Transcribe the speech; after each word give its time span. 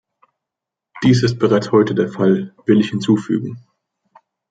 Dies 1.03 1.21
ist 1.21 1.37
bereits 1.37 1.71
heute 1.71 1.93
der 1.93 2.09
Fall, 2.09 2.55
will 2.65 2.79
ich 2.79 2.89
hinzufügen. 2.89 3.59